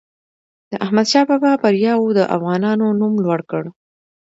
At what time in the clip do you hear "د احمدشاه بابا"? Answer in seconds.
0.71-1.51